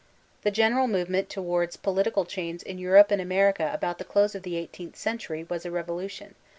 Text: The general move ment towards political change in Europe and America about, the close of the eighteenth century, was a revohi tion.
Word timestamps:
The 0.41 0.49
general 0.49 0.87
move 0.87 1.11
ment 1.11 1.29
towards 1.29 1.77
political 1.77 2.25
change 2.25 2.63
in 2.63 2.79
Europe 2.79 3.11
and 3.11 3.21
America 3.21 3.69
about, 3.71 3.99
the 3.99 4.03
close 4.03 4.33
of 4.33 4.41
the 4.41 4.55
eighteenth 4.57 4.95
century, 4.95 5.45
was 5.47 5.63
a 5.63 5.69
revohi 5.69 6.09
tion. 6.09 6.33